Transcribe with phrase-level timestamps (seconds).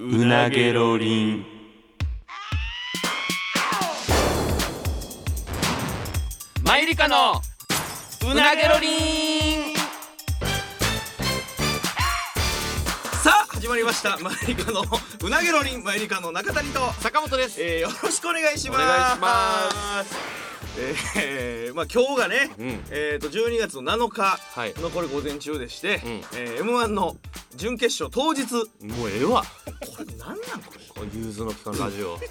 [0.00, 1.44] うなげろりん。
[6.64, 7.42] マイリカの
[8.30, 9.74] うなげろりん。
[13.24, 14.16] さあ始まりました。
[14.18, 14.84] マイリカの
[15.24, 15.82] うなげろりん。
[15.82, 17.60] マイリカの中谷と、坂本です。
[17.60, 18.84] えー、よろしくお願いします。
[18.84, 20.38] お願いします。
[21.16, 22.84] えー、まあ今日がね、うん。
[22.90, 24.74] えー、と12月の7日はい。
[24.76, 26.20] のこれ午前中でして、うん。
[26.36, 27.16] えー、M1 の
[27.58, 28.44] 準決勝当日。
[28.44, 29.42] こもうええわ。
[30.04, 30.80] れ何なんこれ。
[30.94, 32.16] こう融通の利かんラジオ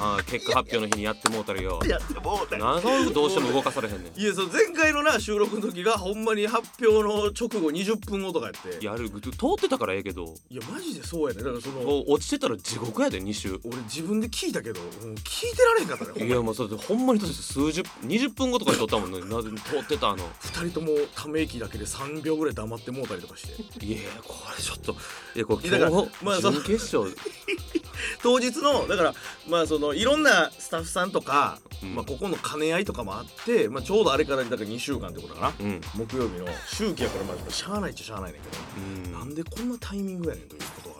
[0.00, 1.78] ああ結果発表の日にやってもうたらよ。
[1.86, 2.64] やってもうたよ。
[2.64, 4.18] なんでどうしても動かされへんねん。
[4.18, 8.82] いやその前回のな収録の時がほんまに発表の直後20分後とかやって。
[8.82, 10.34] いややる通ってたからええけど。
[10.72, 11.42] マジでそうやね。
[11.42, 13.60] だからそのもう落ちてたら地獄やで2週。
[13.64, 16.10] 俺自分で聞いたけどもう聞いてられへんかったね。
[16.12, 19.20] ほんまにいやもうそれでほんまに数十20分後とかに撮ったもんね。
[19.28, 20.28] なぜ通ってたあの。
[20.40, 23.84] 二人ともため息だけで3秒ぐらい黙ってもうたりとかして。
[23.84, 24.96] いやこれちょっと
[25.36, 27.16] いやこれいやだから今日、まあその準決勝。
[28.22, 29.14] 当日のだから
[29.48, 31.94] まあそのいろんなスタッフさんとか、うん。
[31.94, 35.80] まあ、ここの兼ね合いとかもあって、まあ、ちょうどあれからだから2週間ってことかな、うん。
[35.94, 39.12] 木曜日の周期やからまあしゃあないっちゃしゃあないねんけど、うん。
[39.12, 40.99] なんでこんなタイミングやねんということがあ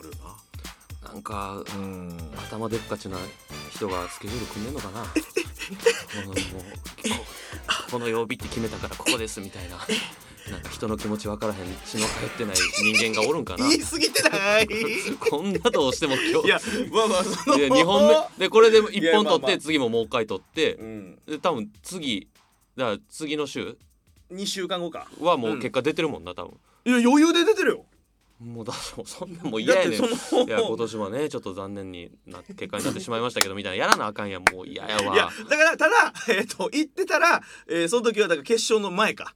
[1.03, 2.17] なんかなうん。
[2.47, 3.17] 頭でっかちな
[3.73, 4.99] 人がスケジュール組んでんのかな？
[5.01, 5.05] も
[6.31, 6.35] う
[7.91, 9.77] この曜日って決めたからここですみたいな。
[10.49, 12.55] なんか人の気持ち分からへん血の通ってない
[12.95, 13.69] 人間がおるんかな？
[13.69, 14.67] 言い過ぎてない。
[15.19, 16.47] こんなどうしても今日。
[16.47, 16.59] いや
[16.91, 17.57] まあまあその。
[17.57, 18.07] いや2本
[18.37, 22.27] 目でこれで1本取って次ももう一回取ってうん、で多分次
[22.75, 23.77] だから次の週
[24.31, 25.07] 2週間後か。
[25.19, 26.59] はもう結果出てるもんな多分。
[26.85, 27.85] いや余裕で出てるよ
[28.41, 28.73] もうだ
[29.05, 29.99] そんなもう嫌やねん。
[29.99, 30.03] い
[30.49, 35.13] や今年はねちょっと残念にな結果になってしまいましたけどみたいなやらなあかんやんもう嫌やわ。
[35.13, 39.35] いやだからただ えっ、と言ってたら、えーその時はだから決勝の前か、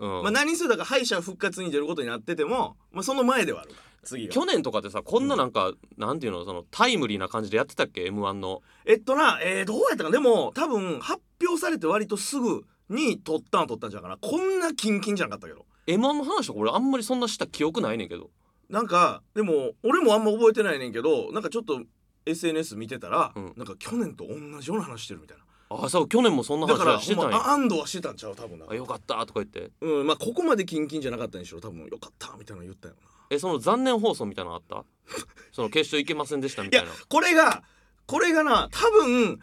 [0.00, 0.08] うん。
[0.22, 3.70] まあ何するだから敗者復活に出ることになってても、まあ、その前ではある
[4.02, 8.62] 次が去年とかってさこんななんか、なんていうのそのタイムリーな感じでやってたっけ？m 1の。
[8.84, 14.28] えっとな、えー、どうやったかでも多分発表されて割とすぐに撮ったんは撮ったんじゃないかな。
[14.28, 15.66] こんなキンキンじゃなかったけど。
[15.86, 18.30] m 1の話とか俺あんまりそんなした記憶ないねんけど
[18.70, 21.82] なんかでも俺もあんま覚えてないねんけどなんかちょっと
[22.26, 23.52] SNS 見てたら、うん。
[23.56, 25.44] なんか去年と同じような話してるみたいな。
[25.84, 27.36] あそう去年もそんな話だからはしてたんや。
[27.38, 29.70] ほんまあ安堵はしてたんちゃう多分なあよかったとか言って。
[29.80, 33.00] うんまあここまでキンキンじゃなかったんでしょ多分よかったみたいなの言ったよな。
[33.30, 34.84] えその残念放送みたいなのあった？
[35.52, 37.62] その決勝行けませんでしたみいやたいなこれが
[38.06, 39.40] これがな多分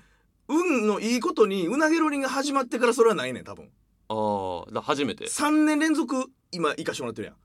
[0.49, 3.69] 運のいいことにうなげろりんが始まってからそれはないねん多分。
[4.09, 5.25] ああだ初めて。
[5.25, 7.35] 3年連続今行かしてもらってるやん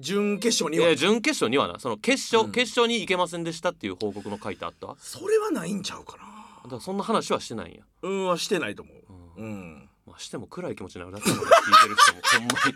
[0.00, 0.94] 準決勝には。
[0.96, 1.78] 準決勝にはな。
[1.78, 2.52] その決勝、うん。
[2.52, 4.86] 決勝に行けませんでしたっていう報告の書いてあった？
[4.86, 6.70] だかそれはないんちゃうかな。
[6.70, 8.92] らそんな話はしてないんや、うんはしてないと思
[9.38, 9.42] う。
[9.42, 9.44] ん。
[9.44, 12.74] ううんまあ、しても暗い気持ちになるだけだから聞いてる人もほんまに。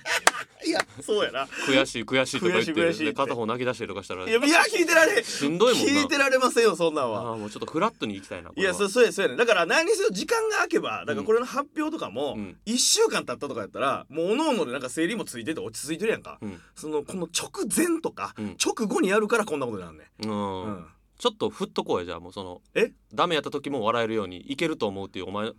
[0.65, 1.47] いやそうやな。
[1.67, 3.05] 悔しい悔しいとか言って悔しい悔しいって。
[3.07, 4.29] で片方泣き出したりとかしたら。
[4.29, 5.59] いやいや聞いてられんしん。
[5.59, 7.33] どいもんな聞いてられませんよそんなんあは。
[7.33, 9.37] あもうちょっとフラットに行きたいないやそうそうやそうやね。
[9.37, 12.57] だから何にせよ時間が空けばだからこれの発表とかもうん。
[12.67, 16.39] 1週間経ったとかやったらもうおのおのでなんか整理もついてて落ち着いてるやんか。
[16.41, 16.61] うん。
[16.77, 18.57] そのこの直前とかうん。
[18.65, 20.29] 直後にやるからこんなことになんねん。
[20.29, 20.87] うん、うん
[21.23, 22.91] ちょっと振っとこうやじゃあもうそのえ？
[23.15, 25.53] ダメやった時も笑えるようにいけると思うっていうお前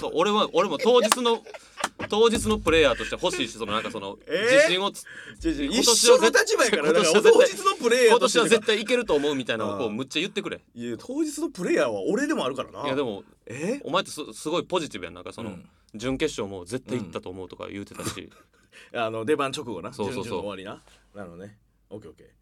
[0.00, 1.42] そう俺は俺も当日の
[2.08, 4.30] 当日のプレイヤーとして欲しいしそのなんかその、え？
[4.30, 5.04] ー自信をつ
[5.38, 7.02] 一緒の立場やから当
[7.44, 10.58] 日のプレイヤー今年は絶対いけると思うみたいなのをこうむっちゃ言ってくれ。
[10.74, 12.86] いや当日のプレイヤーは俺でもあるからな。
[12.86, 13.82] いやでもえ？
[13.84, 15.68] お前ってすすごいポジティブやんなんかその、うん。
[15.94, 18.30] 準決勝も絶対行ったと思うとか言うてたし、
[18.94, 19.92] あの出番直後な。
[19.92, 20.38] そうそうそう。
[20.38, 20.82] 終わりな。
[21.14, 21.58] なのね。
[21.90, 22.39] オッケーオッケー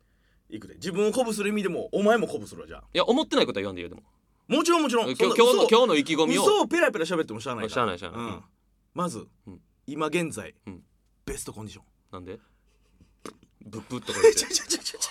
[0.50, 0.74] いくで。
[0.74, 2.84] 自分を鼓舞する意味でもお前も鼓舞するわじゃあ。
[2.92, 4.02] いや思ってないことは言わんでいいよでも。
[4.48, 5.06] もちろんもちろん。
[5.06, 6.42] 今日今日の今日日の意気込みを。
[6.42, 8.20] 嘘をペラペラ喋ってもしゃあないしゃあないしゃあない。
[8.20, 8.42] うん。
[8.94, 9.60] まず、うん。
[9.86, 10.82] 今現在、うん。
[11.26, 11.84] ベストコンディション。
[12.12, 12.38] なんで？
[13.66, 14.44] ブッブッとか言って。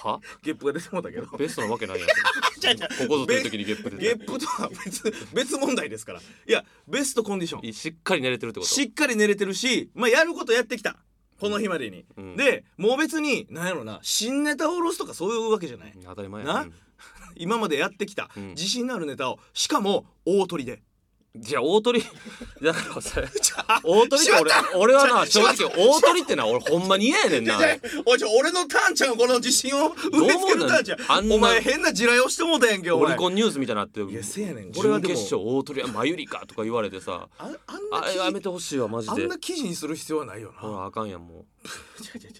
[0.03, 0.19] は？
[0.41, 1.37] ゲップが出てもうたけど。
[1.37, 2.09] ベストなわけないやん。
[2.09, 6.19] ここぞという時にゲップ出てゲップとは別別問題ですから。
[6.19, 7.73] いやベストコンディション。
[7.73, 8.71] しっかり寝れてるってこと。
[8.71, 10.97] しっかり寝れてるし、まあ、やることやってきた
[11.39, 12.35] この日までに、うん。
[12.35, 15.93] でもう別に何やろな新ネタを下ろすとかそういうわけじゃない。
[16.03, 16.61] 当たり前やな。
[16.61, 16.73] う ん
[17.35, 18.49] 今までやってきた、うん。
[18.49, 20.81] 自信のあるネタをしかも大取りで
[21.39, 22.01] じゃあ大鳥
[22.61, 31.11] だからさ じゃあ大鳥って俺俺はな正直大鳥ってな俺ほんまに嫌やねんなじゃあお俺のターンちゃんこの自信を植え付けるターンちゃん。
[31.11, 34.73] あんなお前変な地雷をしてもうたやんけおオリ前コンニュースみたいになっていやせやねん。
[34.73, 35.13] これはでも。
[35.13, 37.27] 準決勝大鳥はマユリカとか言われてさ。
[37.37, 39.23] ああんなあれやめてほしいわマジで。
[39.23, 40.59] あんな記事にする必要はないよな。
[40.59, 41.45] ほらあかんやんも
[41.99, 42.33] 違う違う違う。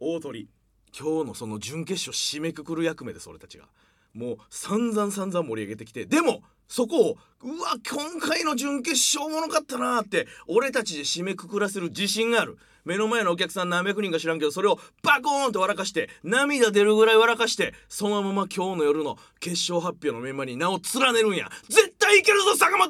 [0.00, 0.48] 大鳥。
[0.96, 3.68] 今日のその準決勝締めくくる役目です俺たちが。
[4.12, 6.06] もう散々散々盛り上げてきて。
[6.06, 12.58] でもそこをうわ今回の準決勝ものかったなって俺たちで締めくくらせる自信がある。
[12.84, 21.48] 目の前のお客さん何百人か知らんけどそれをバコーンと笑かして涙出るぐらい笑かしてそのまま今日の夜の決勝発表のメンバーに名を連ねるんや。
[21.68, 22.88] 絶対いけるぞ坂本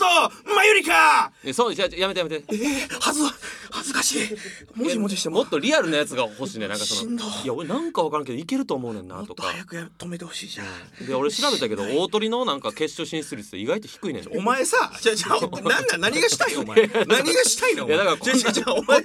[0.55, 2.45] マユリカうえそうじゃやめてやめて。
[2.49, 3.23] えー、はず
[3.71, 4.37] 恥ずかしい。
[4.79, 5.43] もじもじしても。
[5.43, 7.13] っとリアルなやつが欲しいねなんかその。
[7.13, 11.07] いや俺なんかわからんけどいけると思うねんもっとなとか早くや止めてほしいじゃん。
[11.07, 14.39] で俺調べたけど大鳥のなんか決勝進出率意外と低いねん。
[14.39, 15.41] お前さ、じゃじゃなん
[15.87, 16.63] だ 何がしたいの？
[16.63, 16.87] お前。
[17.07, 17.85] 何がしたいの？
[17.85, 17.97] お前。
[17.97, 19.03] いやだからじゃじゃお前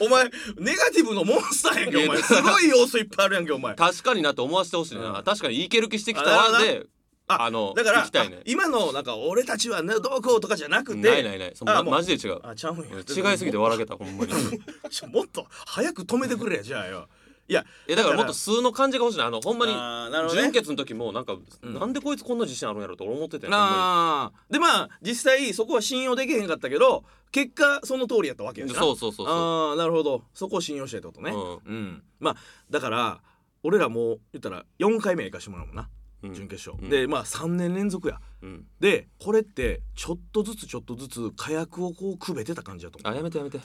[0.00, 0.24] お前
[0.58, 2.22] ネガティブのモンスターやんけお前。
[2.22, 3.74] すごい要素いっぱいあるやんけお前。
[3.74, 5.24] 確かになって思わせてほしいな、うん。
[5.24, 6.58] 確かにいける気してきたわ。
[6.60, 6.86] で
[7.28, 8.10] ああのだからね。
[8.14, 11.08] あ今のなんか俺たちはねどうこうとかじゃなくて。
[11.08, 11.52] ないないない。
[11.54, 12.40] そのマジで違う。
[12.42, 12.84] あちゃうんや。
[12.98, 14.32] 違いすぎて笑けたほんまに。
[15.12, 17.08] もっと早く止めてくれやじゃあよ。
[17.48, 19.26] いやえだからもっと数の感じが欲しいな。
[19.26, 20.42] あのほんまにあーなるほどね。
[20.42, 21.74] 準決の時もなんか、うん。
[21.74, 28.80] なんでこいつこんな自信あるんやろと俺思ってたよほんまあーでまあ実際そこは信用できへんかったけど結果その通りやったわけやしな。
[28.80, 29.70] にそうそうそうそう。
[29.70, 30.22] ああなるほど。
[30.32, 31.32] そこを信用したいってことね。
[31.32, 32.36] ううん、まあ
[32.70, 33.20] だから
[33.62, 36.90] 俺らもう言ったら4回目行かしてもらうもんな、うん準決勝、うん。
[36.90, 38.20] でまあ3年連続や。
[38.42, 38.64] うん。
[38.80, 43.12] でこれってちょっとずつちょっとずつ火薬をこうくべてた感じだと思う。
[43.12, 43.60] あやめてやめて。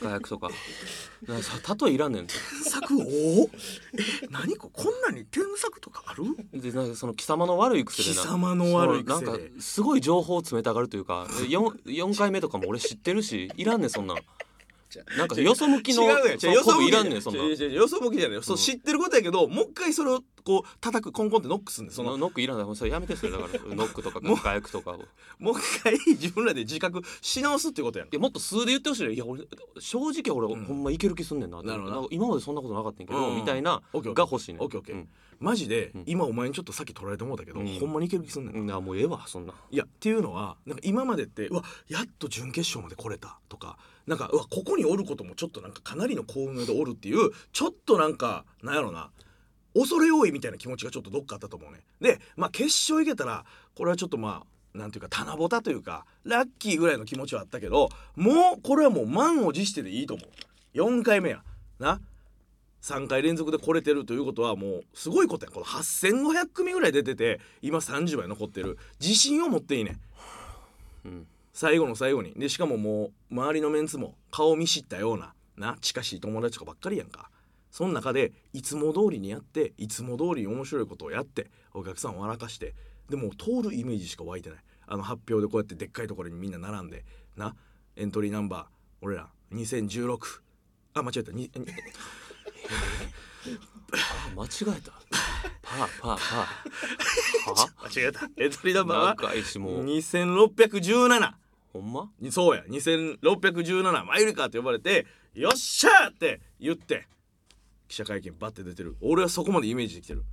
[0.00, 0.50] 火薬とか。
[1.26, 3.50] なんかさ例えいらんねん添削お
[4.30, 4.70] 何こ？
[4.72, 6.24] こんなに添削とかある？
[6.52, 8.22] でなんかその貴様の悪い癖でな。
[8.22, 9.26] 貴様の悪い癖で。
[9.26, 14.18] なんかすごい情報を詰めたがるというか 4, 4回目とかも俺知ってるしいらんねんそんなん。
[15.18, 16.08] なんかよそ向きの違う
[16.54, 22.74] よそんねんそんな違う違うよそ向きじゃないそ知ってることやけどもう一回それをこう叩くコンコンってノックすんでそのそのノックいらない。
[22.74, 24.94] それやめてそれだから ノックとかもう火薬とかを。
[24.94, 24.98] い
[25.38, 29.46] もう一回自分らで自覚し直すってことやんやもっと数で言ってほしいねいや俺
[29.78, 30.64] 正直俺、うん。
[30.64, 33.36] ほんまいける気すんねんななるほど今までそんなことなかったんやけど、うん。
[33.36, 34.96] みたいなが欲しいねオッケーオッケー。
[34.96, 35.08] うん。
[35.38, 36.04] マジで、うん。
[36.06, 37.78] 今お前にちょっとさっき取られてもうたけど、うん。
[37.78, 38.66] ほんまにいける気すんねん。
[38.66, 38.78] な、うん。
[38.78, 39.52] あもうええわそんな。
[39.70, 49.10] いやっていうのはなんか今までってうわやっと準決勝まで来れたとかなんかうわここにおることもちょっとなんかかなりの幸運でおるっていうちょっとなんかなんやろな
[49.74, 51.80] 恐れ多いみたいな気持ちがちょっとどっかあったと思うね。
[52.00, 53.44] でまあ決勝行けたら
[53.74, 54.44] これはちょっとま
[54.74, 60.28] あなんていうか棚ぼたというかラッキーぐらいの気持ちはあったけどもうこれはもう満を持してでいいと思う。
[60.78, 61.42] 4回目や。
[61.78, 62.00] な。
[62.82, 65.52] 3回連続で来れてるということはもうすごいことや。
[65.52, 68.78] この8500組ぐらい出てて今30枚残ってる。
[69.00, 69.98] 自信を持っていいね。
[71.04, 71.26] うん。
[71.52, 72.34] 最後の最後に。
[72.34, 75.34] でしかももう周りのメンツも顔見知ったような。
[75.56, 75.76] な。
[75.80, 77.30] 近しい友達とかばっかりやんか。
[77.70, 82.74] その中でいつも通りにやっていつも通りに面白いことをやってお客さんを笑かして
[83.08, 84.58] でもう通るイメージしか湧いてない。
[84.90, 87.04] あの発表でこうやってでっかいところにみんな並んで
[87.36, 87.54] な
[87.96, 88.64] エントリーナンバー
[89.02, 90.18] 俺ら2016
[90.94, 91.32] あ間違えた。
[91.32, 91.50] にに
[93.92, 94.92] あ間違えた。
[95.62, 96.16] パーパーパー。
[97.54, 97.68] は？
[97.84, 98.28] 間違えた。
[98.36, 101.32] エントリーナンバーは長いしもう2617
[101.72, 102.10] ほんま？
[102.30, 102.64] そうや。
[102.68, 107.06] 2617マユリカって呼ばれて「よっしゃ!」って言って
[107.88, 108.96] 記者会見バッて出てる。
[109.00, 110.24] 俺はそこまでイメージできてる。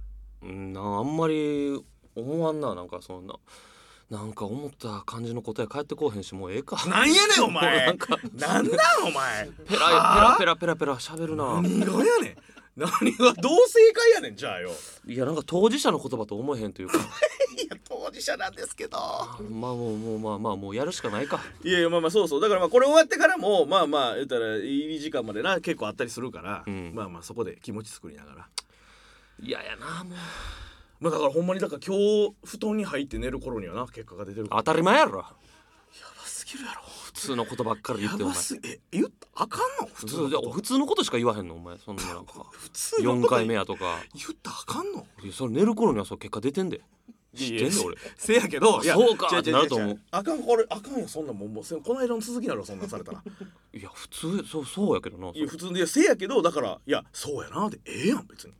[0.43, 1.79] うんなあんまり
[2.13, 3.35] 思わんななんかそんな。
[4.09, 6.77] なんか思った感じの答え返ってこうへんしもうええか。
[6.87, 7.85] なんやねんお前。
[7.87, 8.19] なんか。
[8.35, 9.49] なんなんお前。
[9.67, 10.37] ペラはあ？
[10.37, 11.61] ペラペラペラペラ喋るな。
[11.61, 12.37] 何がやねん。
[12.75, 14.69] 何がどう正解やねんじゃあよ。
[15.07, 16.99] いやなんか当事者の言葉と思えへんというか
[18.15, 18.97] 事者なんですけど。
[18.97, 21.39] まあもうもうまあまあもうやるしかないか。
[21.63, 22.41] いやいやまあまあそうそう。
[22.41, 26.91] だからまあこれ終わってからもまあまあ言ったら入り時間までな結構あったりするから、うん。
[26.95, 28.47] まあまあそこで気持ち作りながら。
[29.39, 30.03] 嫌やな。
[30.03, 30.13] もう
[31.01, 35.19] まあだからほんまにだから今日布団に入って寝る頃にはな結果が出てる当たり前やろ。
[35.19, 36.81] やばすぎるやろ。
[36.83, 38.33] 普通のことばっかり言ってお前。
[38.33, 39.87] やばすえ言ったあかんの？
[39.93, 41.55] 普普通じゃ通の普通のことしか言わへんの？
[41.55, 41.77] お前。
[41.77, 43.99] そんななんか普通のこと4回目やとか。
[44.13, 45.05] 言ったらあかんの？
[45.31, 46.81] それ寝る頃にはそう結果出てんで
[47.35, 47.97] 知ってんねん俺。
[48.17, 49.39] せやけどあそうか。
[49.39, 49.99] ってなると思う。
[50.11, 51.07] あかんこれあかんよ。
[51.07, 53.23] そんなんもうもうせこの間の続きなのそんなんされたら。
[53.73, 55.29] いや普通そうそうやけどな。
[55.29, 58.53] いや普通でいやせやけどだからいやそうやなでええやん別に。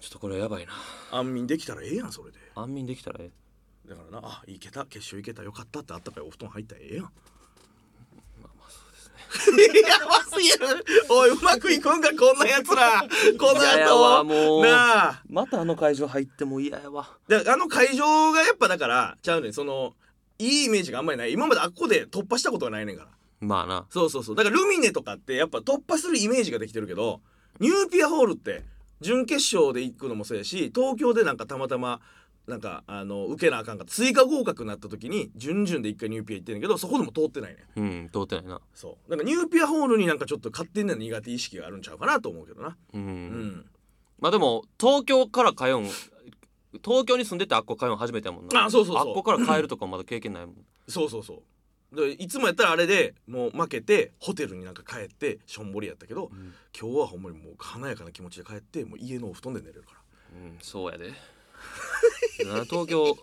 [0.00, 0.72] ちょっとこれやばいな。
[1.10, 2.38] 安眠できたらええやんそれで。
[2.54, 3.88] 安眠できたらええ。
[3.88, 7.10] だからなあいけた決勝いけたよかったってあったかいお布団入ったらええやんま
[8.44, 9.14] あまあそうですね
[9.88, 10.84] やばすぎる。
[11.08, 13.02] おいうまくいくんかこんなやつら。
[13.38, 14.24] この後。
[14.24, 14.62] もう。
[14.62, 15.22] なあ。
[15.28, 17.08] またあの会場入っても嫌やわ。
[17.28, 19.94] であの会場がやっぱだからちゃうねんその
[20.38, 21.32] いいイメージがあんまりない。
[21.32, 23.08] 今まであっこで突破したことはないねんから。
[23.40, 23.86] まあな。
[23.90, 24.36] そうそうそう。
[24.36, 27.20] だからルミネとかってやっぱ突破するイメージができてるけど
[27.60, 28.62] ニューピアホールって
[29.00, 32.00] 準決勝で行くのもそうやし東京でなんかたまたま
[32.46, 37.80] なんかあの受けなあかんか追加合格になった時に準々で一回ニューピア行ってんねんけどそこでも通ってないねん。
[37.80, 38.60] うん通ってないな。
[38.74, 39.10] そう。
[39.10, 42.76] なんかニューピアホールになんかちょっと勝手に苦手意識があるんちゃうかなと思うけどな。
[42.92, 43.66] うん、うん。
[44.20, 45.84] まあでも東京から通うん
[46.84, 48.66] 東京に住んでてあっこ通うん初めてやもんな。
[48.66, 49.08] あそうそうそう。
[49.08, 50.56] あっこから帰るとかまだ経験ないもん。
[50.88, 51.42] そうそうそ
[51.92, 51.96] う。
[51.96, 56.28] でいつもやったらあれでもう負けてホテルになんか帰ってしょんぼりやったけど、ん。
[56.78, 60.00] 今日はほんまにもう華やかな気持ちで帰ってもう家のお布団で寝れるから。
[60.42, 61.08] うんそうやで。
[61.08, 61.14] な
[62.68, 63.16] 東京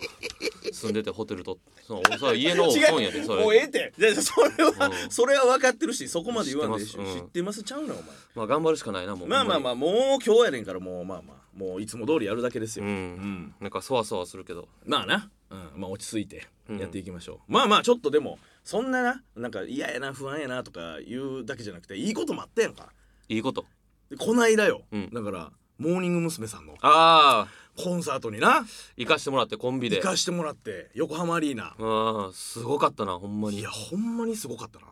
[0.71, 3.43] 住んでてホテルとそのそれは家のお布団やでそれ。
[3.43, 3.93] もうええって。
[3.97, 5.11] でそれは、うん。
[5.11, 6.91] それは分かってるしそこまで言わんでし。
[6.91, 7.11] 知ってます。
[7.11, 7.19] うん。
[7.19, 8.05] 知ってますちゃうなお前。
[8.35, 9.27] まあ頑張るしかないなもう。
[9.27, 9.91] まあまあまああもう
[10.25, 11.41] 今日やねんからもうまあまあ。
[11.57, 13.55] もういつも通りやるだけですよ、うん、うん。
[13.59, 14.69] なんかそわそわするけど。
[14.85, 16.79] まあな、うん、まあ落ち着いてうん。
[16.79, 22.93] やっていきましょう、まあまあちょっとでもそんなななんか嫌やな不安やなとか言うだけじゃなくていいこともあったやんか。
[23.27, 23.65] いいこと。
[24.09, 25.09] でこないだよ、うん。
[25.11, 26.47] だからモーニング娘。
[26.47, 26.73] さんの。
[26.81, 27.47] ああ
[27.77, 28.65] コンサートにな。
[28.97, 29.97] 行かしてもらってコンビで。
[29.97, 31.75] 行かしてもらって横浜アリーナ。
[31.79, 33.59] ああすごかったなほんまに。
[33.59, 34.87] いやほんまにすごかったな。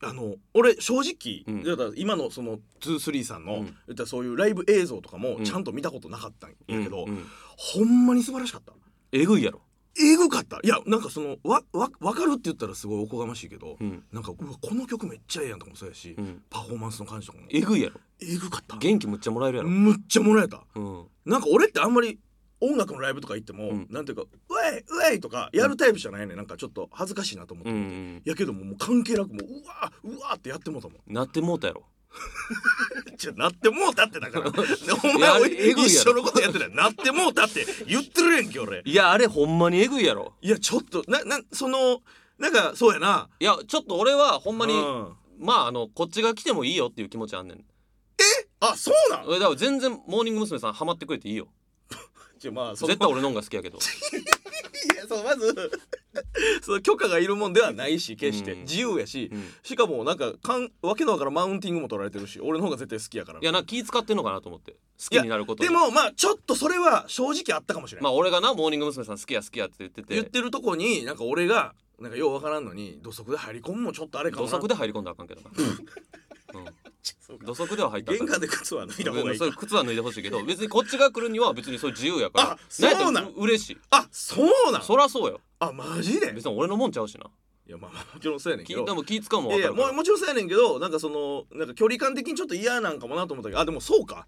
[0.00, 1.94] あの俺正直、うん。
[1.96, 3.64] 今のその23さんの、うん。
[3.64, 5.44] 言ったらそういうライブ映像とかもうん。
[5.44, 7.26] ちゃんと見たことなかったんやけど、うんうん。
[7.56, 8.72] ほんまに素晴らしかった。
[9.12, 9.60] えぐいやろ。
[10.00, 10.60] えぐかった。
[10.62, 14.04] いやなんかそのわわ分かるって言ったらすごいおこがましいけど、うん。
[14.12, 16.42] なんかうわこの曲めっちゃええやんとかもそうやし、うん。
[16.48, 17.46] パフォーマンスの感じとかも。
[17.50, 18.76] えぐいやろえぐかった。
[18.76, 19.68] 元気むっちゃもらえるやろ。
[19.70, 20.64] むっちゃもらえた。
[20.74, 21.06] うん。
[21.24, 22.18] なんか俺ってあんまり
[22.60, 23.86] 音楽のライブとか行っても、うん。
[23.90, 31.00] なんていうか「ウェイウェイ!」とかやるタイプじゃないね、なんかちょっと恥ずかしいなと思って、うんうんやけどももう関係なくもううわうわってやってもうたもん。
[31.06, 31.84] なってもうたやろ。
[33.16, 34.50] じゃなってもうたってだから。
[34.50, 34.58] で
[35.04, 36.74] お前一緒のことやってない。
[36.74, 38.82] なってもうたって言ってるやんけ俺。
[38.84, 40.34] いやあれほんまにえぐいやろ。
[40.40, 42.02] いやちょっとななその
[42.38, 43.28] なんかそうやな。
[43.38, 45.12] いやちょっと俺はほんまに、うん。
[45.38, 47.64] まああのこっちが来てもいいよっていう気持ちあんねん
[48.60, 49.26] あそうなん？
[49.26, 50.58] 俺だから全然モーニング娘。
[50.58, 51.48] さんハマってくれていいよ。
[52.38, 53.78] じゃまあその絶対俺の方が好きやけど。
[54.94, 55.54] いやそうまず
[56.62, 58.60] その許可がいるもんではないし決して、うん。
[58.62, 59.52] 自由やし、うん。
[59.62, 63.40] しかもなんかかんわけのわからんマウンティングも取られてるし俺の方が絶対好きやから。
[63.40, 64.72] いやな気使ってんのかなと思って。
[64.72, 64.78] 好
[65.10, 65.68] きになることに。
[65.68, 69.04] でもまあちょっとそれは正直あったかもしれない、まあ俺がなモーニング娘。
[69.04, 70.14] さん好きや好きやって言ってて。
[70.14, 74.50] 言ってるとこになんか俺がなんかようわからんのに土足で入り込むもちょっとあれかもな。
[74.50, 75.50] 土足で入り込んだらあかんけどな、
[77.44, 79.50] 土足では入った玄関で靴は脱いだ方がいいか。
[79.56, 82.50] 靴は脱いでほしいけど別にこっちが来るには別にそれ自由やから。
[82.52, 83.78] あそうなん嬉しい。
[83.90, 85.40] あそうなんそらそうよ。
[85.58, 86.32] あマジで？
[86.32, 87.26] 別に俺のもんちゃうしな。
[87.66, 88.84] いやまあまあもちろんそうやねんけど。
[88.84, 89.74] きでも気使うもんかるから。
[89.88, 94.26] ももちろんそうやねんけどなんかそのなんか距離感的にちょっと嫌なんかもなと思ったけどあでもそうか。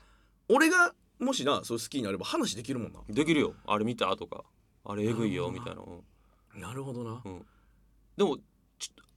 [0.49, 3.00] 俺がもしなそう好きになれば話できるもんな。
[3.09, 3.54] できるよ。
[3.66, 4.45] あれ見たとか。
[4.85, 6.61] あれえぐいよみたいな、うん。
[6.61, 7.23] なるほどな、
[8.16, 8.40] でもちょ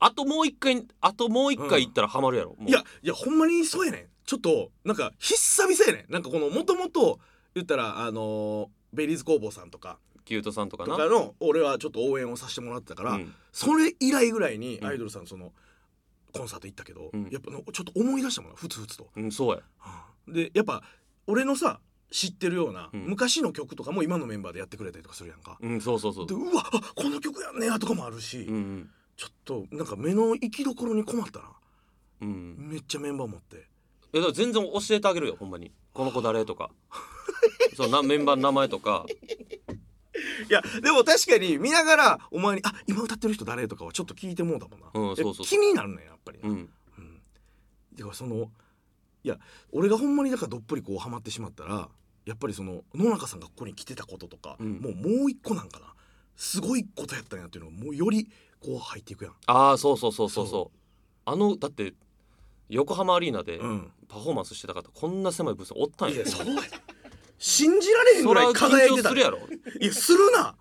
[0.04, 2.70] あともう一回あともう一回行ったらハマるやろ、もう。
[2.70, 4.06] いやいやほんまにそうやねん。
[4.26, 6.12] ちょっとなんか久々やねん。
[6.12, 7.20] なんかこのもともと
[7.56, 9.98] 言ったらあのーベリーズ工房さんとか。
[10.26, 10.96] キュートさんとかな。
[10.96, 13.34] とかの俺はちょっと応援をさせてもらってたから、うん。
[13.52, 14.88] それ以来ぐらいにうん。
[14.88, 15.52] アイドルさんその
[16.32, 17.30] コンサート行ったけど、うん。
[17.32, 19.10] やっぱのちょっと思い出したもんなふつふつと。
[19.16, 19.62] うん、そうや。
[20.28, 20.84] でやっぱ
[21.28, 21.80] 俺のさ
[22.12, 23.06] 知ってるような、うん。
[23.08, 25.58] 昔の曲とかも今のメンバーでやってくれたりとかするやんか。
[25.60, 26.28] うんそうそうそう。
[26.28, 28.90] でうわあこの曲やんねやとかもあるし、うんうん
[29.44, 31.46] となんか目の行きどころに困ったな。
[32.22, 32.56] うん。
[32.72, 33.68] めっちゃメンバー持って。
[34.14, 35.72] えだから全然教えてあげるよほんまに。
[35.94, 36.72] この子誰とか。
[37.76, 39.06] そうなメンバーの名前とか。
[40.50, 46.56] いやでも確かに見ながらお前に「あ今歌ってる人誰?」とかはちょっと聞いてもうたもんな、うんそうそう気になるねやっぱりな、うん。
[46.98, 47.22] うん。
[47.96, 48.52] だからその
[49.24, 49.40] いや
[49.72, 51.90] 俺がほんまにだからどっぷりこうハマってしまったら
[52.26, 54.80] やっぱりその野中さんがここに来てたこととか、うん。
[54.80, 55.94] もうもう一個なんかな。
[56.36, 58.28] すごいことやったんやっていうのがもうより
[58.63, 59.34] こう入っていくやん。
[59.48, 60.51] ああそうそうそうそうそう。
[60.51, 60.72] そ
[61.25, 61.93] あのだって
[62.70, 63.91] 横浜アリーナでうん。
[64.08, 66.17] パフォーマンスしてた方こんな狭いブースおったんや。
[66.17, 66.62] いやそうや
[67.39, 69.10] 信じられへんぐらい輝いてた。
[69.10, 69.39] するやろ、
[69.82, 70.55] いやするな。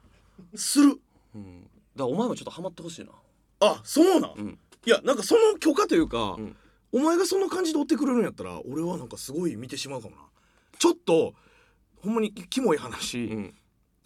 [0.55, 0.99] する。
[1.35, 3.13] うん、だからお前もちょっとハマってほしいな。
[3.61, 4.59] あそうなん、うん。
[4.87, 6.57] いやなんかその許可というか、うん。
[6.93, 10.23] お前がその感じで追ってくれるんやったら俺はなんかすごい見てしまうかもな。
[10.79, 11.35] ちょっと
[12.01, 13.55] ほんまにキモい話、うん。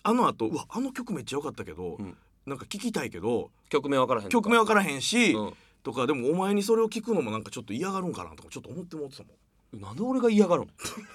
[0.03, 5.53] あの後うわあの曲めっちゃ良かったけど、うんなんか聞きたいけど曲名分からへん曲名分からへんし、うん。
[5.83, 9.81] とかでもお前にそれを聞くのもなんかちょっと嫌がるんかなとかちょっと思ってもってたもん。
[9.81, 10.69] なんで俺が嫌がるの？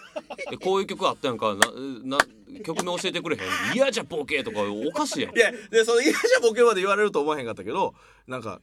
[0.51, 1.55] えこういう曲あったやんか。
[1.55, 2.17] なな
[2.63, 3.39] 曲名教えてくれへ
[3.71, 3.75] ん？
[3.75, 5.35] 嫌じゃボケとかおかしいやん。
[5.35, 7.95] いやでその嫌じゃボケまで言われると思わへんかったけど
[8.27, 8.61] なんか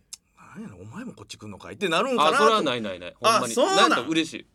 [0.56, 2.34] なんやろお前もこっち来んのかいってなるんかなと。
[2.37, 3.14] あそれはないないない。
[3.18, 3.52] ほんまに。
[3.52, 3.90] あそうなん。
[3.90, 4.46] なんか嬉しい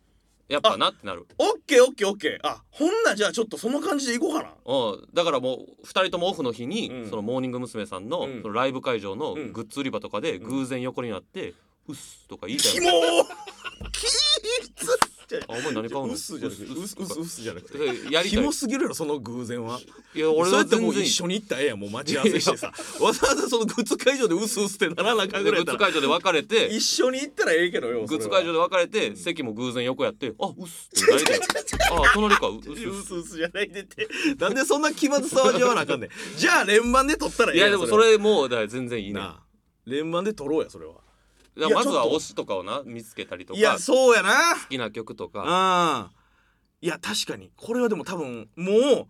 [0.48, 1.26] やっぱなってなる。
[1.38, 2.46] オッケーオッケーオッケー。
[2.46, 4.50] あほんなじゃあちょっとその感じでいこうかな。
[4.64, 5.08] うん。
[5.14, 7.10] だからもう2人ともオフの日に、うん。
[7.10, 7.86] そのモーニング娘。
[7.86, 8.42] さんの,、うん。
[8.42, 9.52] そのライブ会場のうん。
[9.52, 11.54] グッズ売り場とかで偶然横になって
[11.88, 13.02] 「うっす」とか言いたいキのモー。
[13.92, 15.13] キーツあ
[15.48, 17.78] お前何買うすじゃなくてうっすうっすうっすじゃなくて。
[17.86, 19.78] やりたいキモすぎるやろその偶然は。
[20.14, 22.72] いや俺そうやってもう一緒に行ったらええやんもう待ち合わせしてさ。
[23.00, 25.78] わざわざそのグッズ会場でうすうすってならなあかぐらいやったら。
[25.78, 26.66] ッズ会場で別れて。
[26.66, 31.42] 一緒に行ったらええけどよグッズ会場で別れて席も偶然横やって「あうっす」って誰だよ
[31.92, 33.14] あ隣かうっすうす。
[33.14, 34.08] うすじゃないでって。
[34.38, 36.10] なんでそんな気まずさを味わわなあかんねん。
[36.36, 39.44] じゃあ連番で撮ったらええやんいやでもそれもうだから全然いいねなあ。
[39.86, 40.94] 連番で撮ろうやそれは
[41.56, 42.44] まずは推しと。
[42.44, 44.54] かをな見つけたりとかいやそうやな。
[44.54, 45.44] 好きな曲とか。
[45.46, 46.10] あ
[46.80, 47.50] いや確かに。
[47.56, 49.06] これはでも多分もう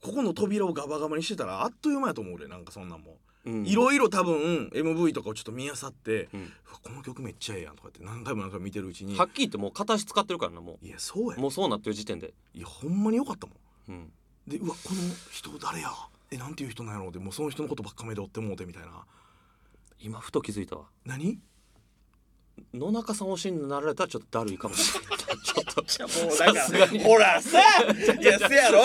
[0.00, 3.18] ここの扉をガバガバにしてたらあっという間やと思う俺なんかそんなんも。
[3.44, 3.66] うん。
[3.66, 6.52] いろいろ多分 MV とかをちょっと見漁って、うん。
[6.82, 9.16] この曲めっちゃええやんとかって何回も何回も見てるうちに。
[9.16, 12.32] はっきり言ってもう形使ってるからなもいやそうやうもうそうなってる時点で。
[12.54, 13.56] いやほんまによかったもん。
[13.88, 14.12] うん。
[14.46, 15.00] でうわこの
[15.30, 15.90] 人誰や？
[16.30, 19.04] えなんていう人なんやろうでもうその人のことばっか目で追ってもうてみたいな。
[20.00, 20.84] 今ふと気づいたわ。
[21.04, 21.40] 何？
[22.74, 25.38] 野中さん推しになられたらちょっとだるいかもしれない。
[25.44, 26.98] ちょっとじゃもうさすがに。
[27.00, 28.84] ほらさいやせやろ？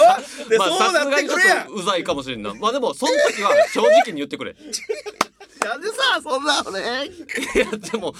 [0.50, 2.54] で、まあそうなってくれやうざいかもしれんな。
[2.54, 4.56] まあでもその時は正直に言ってくれ
[5.64, 7.10] なんでさそんなのね。
[7.56, 8.14] いやでも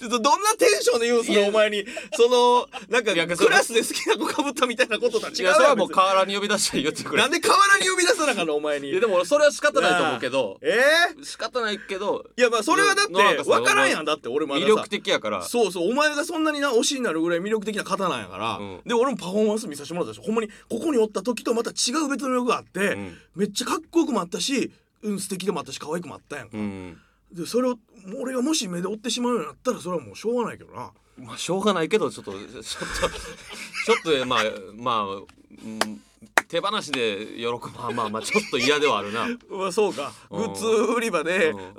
[0.00, 1.84] どんなテンションで言うんすかお前に
[2.14, 7.22] そのなんかクラスで好きな子かぶったみたいなこととは違いうやそれはもう河原に呼び出して言ってくれ。
[7.22, 8.90] なんで河原に呼び出さなあかんのお前に。
[8.90, 10.58] いやでも俺それは仕方ないと思うけど。
[10.62, 10.78] え
[11.20, 14.66] え仕方ないけどいやまあそれはだって野中さん分からんやんだって俺まださ。
[14.66, 15.42] 魅力的やから。
[15.42, 18.80] そうそうお前がそんなにな推しになるぐらい魅力的な方なんやから、うん。
[18.84, 23.16] で俺もパフォーマンス見させてもらったしほんまにここにおった時とまた違う別の魅力があって、うん。
[23.34, 24.72] めっちゃかっこよくもあったし、
[25.06, 26.98] うん、素敵でもあったし可愛くもあったやんか、うん。
[27.32, 27.76] でそれを
[28.20, 30.92] 俺がもし目で追ってしまうようになったらそれはもうしょうがないけどな。
[31.18, 34.42] まあしょうがないけどちょっと ちょっとちょっとまあ
[34.74, 36.02] まあ、うん、
[36.48, 39.26] 手放しで喜ぶまあまあまあちょっと嫌ではあるな。
[39.50, 40.12] うわそうか。
[40.30, 40.44] グうん。
[40.52, 41.74] ッズ売り場で、うん。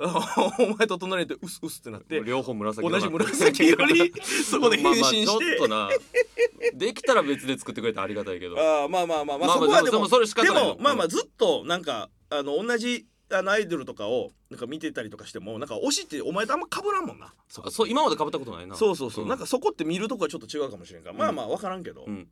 [0.72, 5.90] お前と隣でうすうすってなって両方紫同じ紫色に そこで変身して、まあまあちょっとな。
[6.74, 8.58] できたら別で作ってくれてありがたいけど。
[8.58, 17.34] あーまあまあまあまあ、まあまあそこはでれ仕方ないでよもまあまあずっとなんかあの同じあのアイドルとかをなんか見てたりとかしてもなんか推しってお前とあんま被らんもんな。
[17.48, 18.74] そこそう今まで被ったことないな。
[18.74, 19.28] そうそうそう、ん。
[19.28, 22.28] なんかそこって見るとこはちょっと違うかもしれんから、まあまあ分からんけど、うん。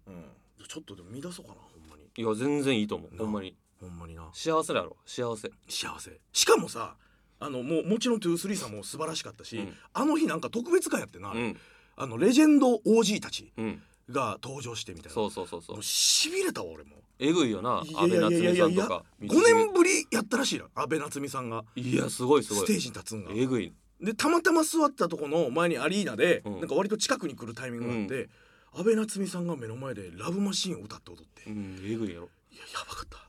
[0.69, 2.05] ちょっとでも見出そうかなほんまに。
[2.17, 3.15] いや全然いいと思う。
[3.15, 3.57] なほんまに。
[3.81, 4.29] ほんまにな。
[4.33, 4.97] 幸せだろ。
[5.05, 5.51] 幸せ。
[5.69, 6.21] 幸せ。
[6.33, 6.97] しかもさ
[7.39, 9.75] あのもうもちろん23さんも素晴らしかったし、うん。
[9.93, 11.57] あの日なんか特別会やってな、うん。
[11.97, 13.53] あのレジェンド OG たち。
[13.57, 15.15] うんが登場してみたいな。
[15.15, 15.77] そうそうそうそう。
[15.77, 16.97] もうしびれたわ俺も。
[17.19, 21.65] えぐいよな安倍夏美さんとか5年ぶりやったらしいな安倍夏実さんが。
[21.75, 22.65] いやすごいすごい。
[22.65, 23.31] ステージに立つんが。
[23.35, 23.73] えぐい。
[24.01, 26.61] でたまたま座ったとこの前にアリーナで、うん。
[26.61, 28.29] なんか割と近くに来るタイミングがあって、
[28.75, 32.29] 安倍夏実さんが目の前で「ラブマシーン」を歌って踊って、いうんえぐいやろ。
[32.53, 33.27] ややばかった。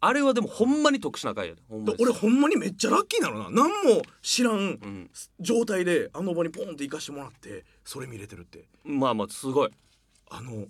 [0.00, 1.60] あれはでもほんまに特殊な回やで
[1.98, 3.62] 俺ほんまにめっちゃラッキーなのな。
[3.62, 5.10] 何も知らんうん。
[5.40, 8.64] 状態であの場にポンって行かしてもらってそれ見れてるって。
[8.84, 9.70] まあまあすごい
[10.30, 10.66] あの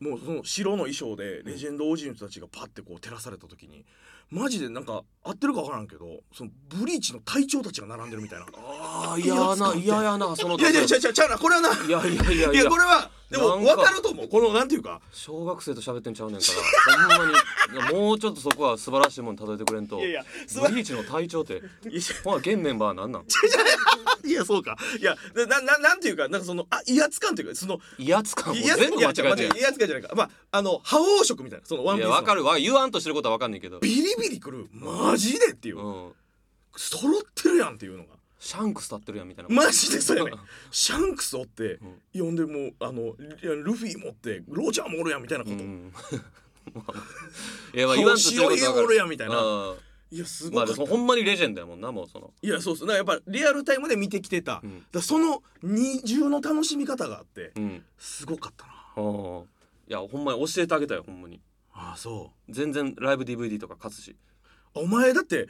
[0.00, 3.84] もうその白の衣装でレジェンド OG の人たちがパッてこう照らされた時に
[4.30, 8.46] マジでなんか合ってるか分からんけどそのブリーチの隊長たちが並んでるみたいな。
[8.56, 12.70] ああ嫌やな嫌やなそのいやいやちゃうちゃうちゃうなこれはないいやいやいやいや。
[12.70, 14.28] これはでも分かると思う。
[14.28, 16.46] このなんていうか小学生と喋ってんちゃうねんか
[16.96, 17.94] らほんまに。
[17.94, 21.56] もうちょっとそこは素晴らしいもんに例えてくれんといやいやすブリーチの隊長ってい。
[21.56, 21.62] や
[22.24, 23.24] ほら現メンバーなんなん？
[24.24, 24.76] いやそうか。
[24.98, 28.54] いやななななんていうかなんかそのあ威圧感というかその威圧感？
[28.54, 30.14] 全部間違えていや威圧感じゃないか。
[30.14, 32.14] まああの覇王色みたいなそのワンいピースの。
[32.14, 32.58] やわかるわ。
[32.58, 33.78] 言わんとしてることはわかんないけど。
[33.80, 34.68] ビリビリくる。
[34.72, 36.12] マジでっていう、うん。
[36.76, 39.54] 揃ってるやんっていうのがシャンクス立ってるやんみたいな。
[39.54, 40.32] マジでそうやね
[40.70, 41.80] シャンクスおって
[42.14, 45.92] うん、呼んでもうあのルルフィ持ってロジャーもおるやんみたいなこと、うん。
[47.74, 48.14] いやまあ言わん。
[48.14, 49.10] としてるおるやん。
[49.10, 49.76] みたいなうん。
[50.10, 51.06] いやすまあごい、でもほん。
[51.06, 51.80] まにレジェンドやもん。
[51.80, 54.84] なもうそのいやそうそうだからやっぱリアルタイムで見てきてた,、うん。
[54.92, 57.84] らその二重の楽しみ方があってうん。
[57.98, 59.42] すごかったなうん。
[59.88, 60.24] いやほん。
[60.24, 61.20] まに教えてあげたよほん。
[61.22, 61.40] まに
[61.72, 64.16] ああそう全然ライブ DVD とか勝つし
[64.74, 65.48] お前だって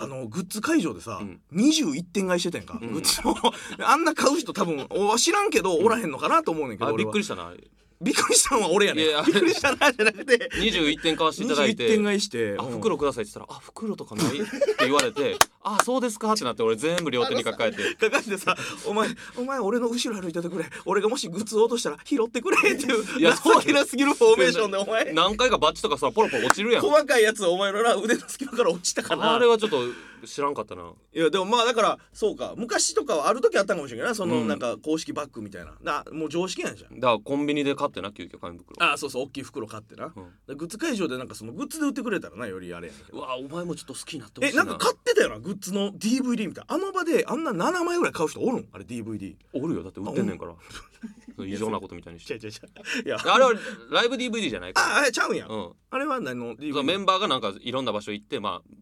[0.00, 1.40] あのグッズ会場でさ、うん。
[1.52, 2.92] 21点買いしてたやんか、うん。
[2.92, 3.34] グッズを。
[3.84, 7.10] あんな買う人多分お知らんけどおらへんのかなと思うねんけど、あび俺は。
[7.10, 7.52] っくりしたな。
[8.00, 10.48] びっくりしたのは俺やねびっくりしたなじゃなくて。
[10.54, 12.54] 21点買わせていただい21て点買いして。
[12.56, 12.72] あうん。
[12.74, 14.48] 袋くださいって言ったら「あ袋とかない?」って
[14.82, 15.36] 言われて
[15.76, 17.94] 「あそうですか」ってなって俺全部両手に抱えて。
[17.94, 20.64] かかってさ「お前お前俺の後ろ歩いててくれ。
[20.84, 25.12] 俺がもしグッズを落としたら拾ってくれ」っていういやそう情けなすぎるフォーメーションでお前。
[25.12, 26.82] 何回かバッチとかさポロポロ落ちるやん。
[26.82, 29.34] 細かいやつお前のな腕の隙間から落ちたかな。
[29.34, 29.78] あれはちょっと
[30.26, 30.82] 知らんかったな。
[31.14, 32.54] いやでもまあだからそうか。
[32.56, 34.48] 昔とかはある時あったかもしれないなそのうん。
[34.48, 35.74] なんか公式バッグみたいな。
[35.82, 36.98] なもう常識なんじゃん。
[36.98, 38.82] だからコンビニで買ってな急遽紙袋。
[38.82, 39.24] あそうそう。
[39.24, 40.32] 大きい袋買ってな、うん。
[40.46, 44.64] でグッズ会場でなんかそのグッズで売ってくれたらなよりあれやねんうわお前もちょっと好きになってほしえいな。
[44.64, 46.74] なんか買ってたよなグッズの DVD みたいな。
[46.74, 48.68] あの場であんな7枚ぐらい買う人おるん？
[48.72, 49.82] あれ DVD おるよ。
[49.82, 50.54] だって売ってんねんから。
[51.46, 52.34] 異常なことみたいにして。
[52.34, 53.06] 違う違う違う。
[53.06, 53.18] いや。
[53.24, 53.52] あれは
[53.90, 55.72] ライブ DVD じゃないかああれちゃうんや、らうん。
[55.90, 58.76] あれは何の DVD メンバーがなんかいろんな場所行ってまあ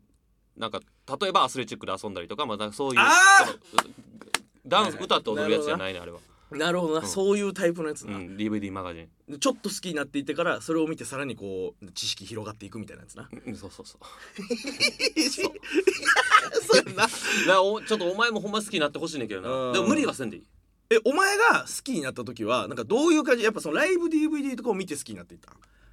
[0.56, 0.80] なんか
[1.20, 3.00] 例えばアスレチックで遊んだりとかまあそういう
[4.66, 6.18] ダンス歌って踊るやつじゃないねあれは
[6.50, 7.06] なるほどな、うん。
[7.09, 8.37] そういうタイプのやつな、うん。
[8.37, 9.38] DVD マガジン。
[9.38, 13.28] ちょっと好きになっていってからそれを見てさらにこう知識広がっていくみたいなやつな。
[13.46, 14.00] うんそうそうそう。
[15.30, 16.76] そう。
[16.76, 17.02] やな。
[17.02, 17.09] だか
[17.46, 19.72] らおちょっとお前もほんま好きになってほしいねんけどうん。
[19.72, 20.44] なでも無理はせんでいい。
[20.90, 23.42] えお前が好きになった時はなんかどういう感じ？
[23.42, 25.52] やっぱそのライブ DVD とかを見て好きになっていった？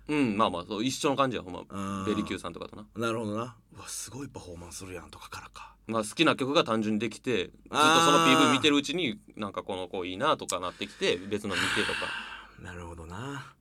[0.09, 1.61] うんまあまあそう一緒の感じやほんま。
[1.67, 2.05] うん。
[2.05, 2.85] ベリキューさんとかとな。
[2.95, 3.55] なるほどな。
[3.75, 11.99] うわすごいパフォーマンスするやんとかからかまあ好きな曲が単純にできてずっとその PV 見てるうちになんかこの子いいなとかなってきて 別の見てとか。
[12.61, 13.53] なるほどな。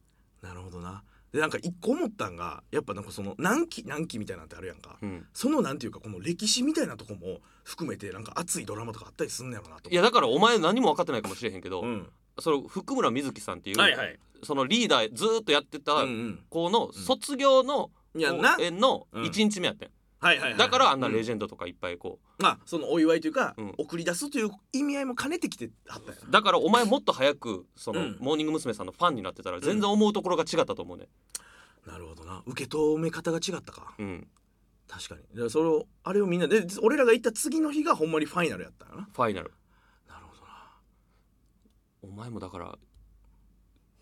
[0.42, 1.02] なるほどな。
[1.32, 5.26] でなんか一個思ったんがやっぱなんかその何期何期みたいなんてあるやんか、うん。
[5.32, 12.08] そのなんていうかこの歴史みたいなとこも含めてなんか熱いドラマとかあったりすんねやろなといやだからお前何も分かってないかもしれへんけど、うん。
[12.38, 14.18] その福村瑞希さんっていう、はいはい。
[14.44, 16.44] そのリーダーずーっとやってたうんうん。
[16.50, 19.24] 子の卒業の公演のうん。
[19.24, 19.90] 1日目やってん、
[20.22, 20.56] はいはいはい。
[20.56, 23.74] だからあんなレジジェンドとかいっぱいこまあそのお祝いというか、うん。
[23.76, 26.20] 送り出すという意味合いも兼ねてきてはったんや。
[26.26, 28.16] うだからお前もっと早くその、うん。
[28.20, 28.72] モーニング娘。
[28.72, 31.08] さんのファンになってたら全然思うところが違ったと思うね。
[31.86, 32.42] なるほどな。
[32.46, 33.94] 受け止め方が違ったか。
[33.98, 34.28] うん。
[34.88, 35.22] 確かに。
[35.32, 39.08] だからそれをあれをみんなで俺らが行った次の日がほんまにファイナルやったんやな。
[39.12, 39.50] ファイナル。
[40.08, 40.48] なるほどな。
[42.02, 42.78] お前もだから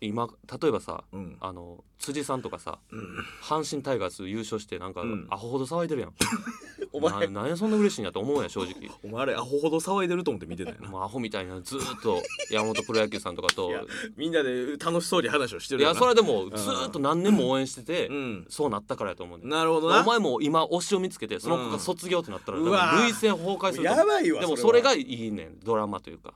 [0.01, 0.27] 今
[0.61, 1.37] 例えばさうん。
[1.39, 2.99] あの辻さんとかさうん。
[3.41, 5.27] 阪神タイガース優勝してなんか、うん。
[5.29, 6.13] アホほど騒いでるやん。
[6.93, 8.89] お前ななんやそんな嬉しいんやと思うやん正直。
[9.05, 10.89] お前あれアホほど騒いでると思って見てたよな。
[10.89, 13.71] も うアホみたいなずーっと山本プロ野球さんとかと。
[14.17, 18.45] みんなで楽しそうに話をしてるいやそれでもずーっと何年も応援してて、うん。
[18.49, 20.01] そうなったからやと思うねなるほどな。
[20.01, 26.33] お前も今推しを見つけてその子が卒業ってなったら、多分うんうわ涙腺崩壊するやばいわでもそれがいいねんドラマというか、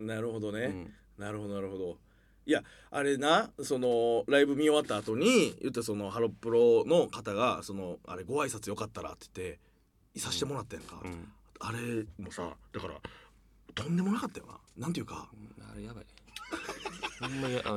[0.00, 0.64] なるほどね、
[1.18, 1.24] うん。
[1.24, 1.96] なるほどなるほど
[2.46, 9.58] いやあれなそのライブ見終わった後に言ってそのハロプロの方がそのあれご挨拶よかったらって言って
[10.14, 11.32] いさしてもらったやんか、うん。
[11.60, 12.94] あれもさだから
[13.74, 14.58] とんでもなかったよな。
[14.76, 15.28] なんていうか。
[15.60, 16.04] あれやばい。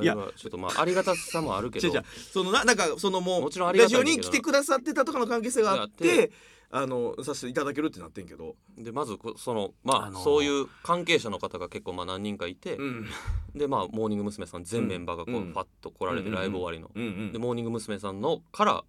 [0.02, 0.14] いや。
[0.36, 1.92] ちょっとまあありがたさもあるけど。
[2.32, 6.30] そのななんかそのもうもちろんありがラジオに来てくださってたとかの関係性があって
[6.70, 8.56] あのさせていただけるってなってんけど。
[8.76, 10.22] でまずこそのまあ、あのー。
[10.22, 13.06] そういう関係者の方が結構まあ何人かいて、うん。
[13.54, 14.46] でまあモーニング娘。
[14.46, 15.52] さん全メンバーがこう、うん。
[15.52, 17.32] ファッと来られてうんライブ終わりの、うんうん。
[17.32, 17.98] でモーニング娘。
[17.98, 18.84] さんのから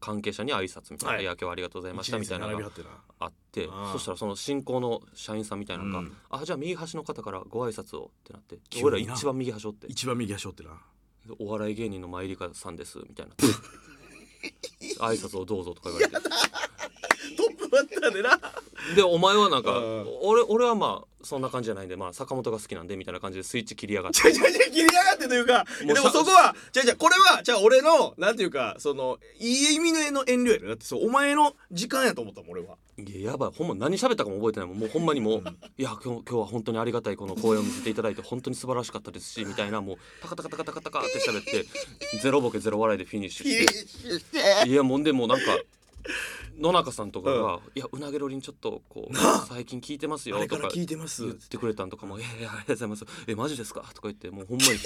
[0.00, 2.70] 関係者に挨拶みたいな「はいいや今日はありがとうございました」みたいなのが
[3.20, 10.70] あってそしたらその進行の社員さんみたいなのが「うんあじゃあ右端の方からご挨拶を」ってなって俺ら一番右端おってな一番右足折ってな。
[11.26, 13.34] でお笑い芸人のマイリカさんですみたいな
[15.06, 16.16] 挨拶をどうぞとか言われて
[17.70, 18.38] トップバッターでな。
[18.96, 20.06] でお前はなんかうん。
[20.22, 24.20] 俺俺はまあそんな感じじゃないんでまあ坂本が好きなんでみたいな感じでスイッチ切りやがって。
[24.20, 30.68] ちゃちゃちゃ切りやがってというかでもそこはじゃじゃこれはじゃあ俺のなんていうかそのいい意味のの遠慮やろ。
[30.68, 32.76] だってそうお前の時間やと思ったもん俺は。
[32.98, 34.78] いややばいほんま何喋ったかも覚えてないもん。
[34.78, 35.42] もうほんまにもう
[35.76, 41.66] いや今日今日は本当にありがたいこの公演を見せていただいて本当に素晴らしかったですしみたいなもうタカタカタカタカタカって喋って
[42.22, 44.24] ゼロボケゼロ笑いでフィニッシュし
[44.64, 44.68] て。
[44.68, 45.44] いやもんでもうなんか
[46.58, 49.16] 野中さんとかが「いやうなげろりんちょっとこう
[49.48, 51.22] 最近聞いてますよ」とか聞いてます。
[51.22, 53.04] 言ってくれたんとかも「ええありがとうございます。
[53.26, 54.78] えマジですか?」とか言ってもうほんまに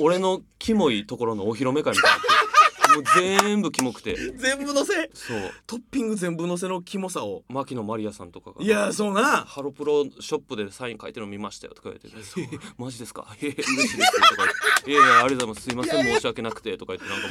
[0.00, 2.53] お俺のキモいところのお披露目会みたいにな
[2.94, 4.14] もう全部キモくて。
[4.36, 5.10] 全部のせ？
[5.14, 5.50] そう。
[5.66, 8.64] トッピング全部のせのキモさを牧野マリアさんとかが。
[8.64, 9.44] いやそうな。
[9.44, 12.08] ハロプロショップでサイン書いてるの見ましたよとか言って
[12.40, 13.26] 「えマジですか？
[13.40, 14.48] え嬉しいです」とか言っ
[14.84, 15.90] て「いやいやありがとうございます。
[15.90, 16.14] すいません。
[16.14, 17.28] 申し訳なくて」とか言ってなんか。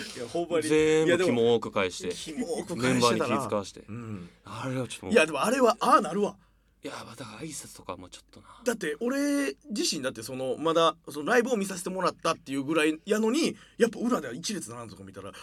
[0.61, 2.33] 全部キモく返して。
[2.75, 3.19] メンバーに気返して。
[3.19, 4.29] たな使わしてうん。
[4.45, 6.35] あれはちょっといやでもあれはああなるわ
[6.85, 8.47] いやだから挨拶とかもちょっとな。
[8.65, 15.37] だって俺自身だってそのまだそのライブを見させてもらったっていうぐらいやのにやっぱ裏では一列並んだとこ見たら圧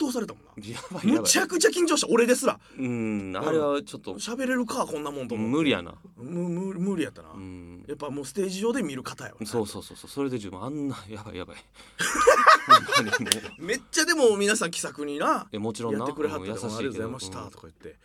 [0.00, 0.52] 倒されたもんな。
[0.56, 1.20] やばいやばい。
[1.20, 2.58] むちゃくちゃ緊張した俺ですら。
[2.78, 4.14] うんあれはちょっと。
[4.14, 5.96] 喋れるかこんなもんと思無理やな。
[6.16, 7.84] むむ無理やったな、うん。
[7.86, 10.64] やっぱもうステージ上で見る方よそうそうそうそうそれで十分。
[10.64, 11.56] あんなやばいやばい。
[13.60, 15.98] めっちゃでも皆さん気さくになえもちろんな。
[15.98, 17.98] やってくれはったうん優しでもありがとうございましたうんとか言って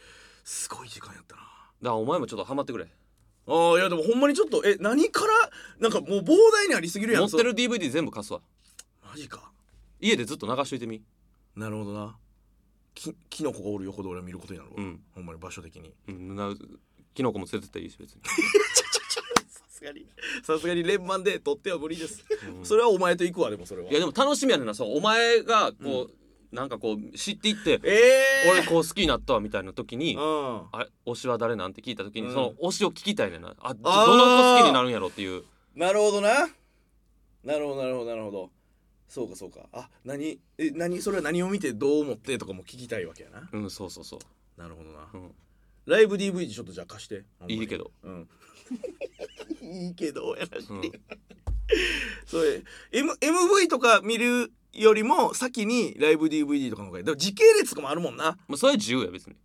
[0.44, 1.42] すごい時間やったな
[1.82, 2.88] だからお前もちょっとハマってくれ。
[3.48, 5.34] あーいやでもほんまにちょっとえ何から
[5.80, 7.22] なんかもう膨大にありすぎるやん。
[7.24, 8.40] 持ってるそ DVD 全部貸すわ。
[8.40, 9.52] うマジか。
[10.00, 11.02] 家でずっと流しといてみ。
[11.56, 12.16] なるほどな。
[12.94, 15.02] きキノコがおる横で俺は見ることになるわ、うん。
[15.16, 15.94] ほんまに場所的に。
[16.08, 16.54] うんな
[17.14, 18.22] キノコも連れてっていいし別に、
[19.50, 20.08] さすがに。
[20.44, 22.24] さすがに連番で取っては無理です。
[22.58, 22.66] うん。
[22.66, 23.90] それはお前と行くわでもそれは。
[23.90, 26.14] いやでも楽しみやねんなそうお前がこう、
[26.52, 30.68] なんかこう知っていって、ええ俺こう好きになったわみたいな時に、うん。
[30.72, 32.34] あれ推しは誰なんて聞いた時に、うん。
[32.34, 33.56] その推しを聞きたいねんな。
[33.62, 35.44] あどの子好きになるんやろっていう。
[35.76, 36.50] なるほどな。
[37.44, 38.50] なるほどなるほどなるほど。
[39.08, 39.62] そうかそうか。
[39.72, 43.50] あ何え何それは何を見てどう思ってとかも聞きたいわけやな。
[43.52, 45.08] うんそうそうそう、なるほどな。
[45.14, 45.32] うん、
[45.86, 47.92] ライブ DVD ちょっとじゃあ貸していいけど。
[48.04, 48.30] うん。
[49.62, 50.92] いいけどやらしい、うん。
[52.26, 57.06] それ、M、MV とか見るよりも先にライブ DVD とかの方がいい。
[57.18, 58.38] 時系列とかもあるもんな。
[58.48, 59.36] まあ、それは自由や別に。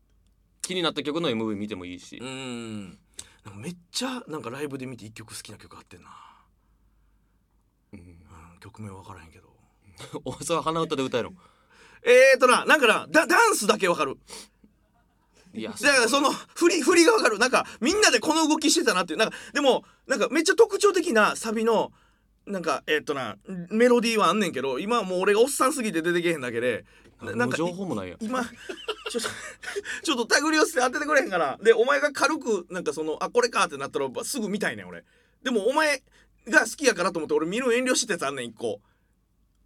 [0.62, 2.98] 気になった曲の MV 見てもいいし、うん。
[3.44, 6.10] なんかめっちゃなんかライブで見て一曲好きな曲あってんな、
[7.92, 9.48] うん、うん、曲名分からへんけど。
[10.24, 11.36] おそれは鼻歌で歌えるの
[12.04, 14.16] えーとななんかなダダンスだけ分かる。
[15.54, 17.38] いやだからその振り振りが分かる。
[17.38, 19.18] なんかみんなでこの動きしてたなっていう。
[19.18, 21.92] なんかでもなんかめっちゃ特徴的なサビの
[22.46, 23.36] なんかえーっとな
[23.70, 26.84] メロディーはあんねんけど今はもう俺がおっさんすぎて出てけへんだけで
[27.20, 28.18] ななんか情報もないやん。
[28.20, 28.44] 今
[29.10, 29.28] ちょっと
[30.04, 31.58] ちょっと手繰り寄せて当ててくれへんから。
[31.62, 35.04] でお前が軽くなんかそのあこれかってなったらすぐ見たいねん俺。
[35.42, 36.02] でもお前
[36.48, 38.80] が好きやからと思って俺見る遠慮してたやつあんねん一個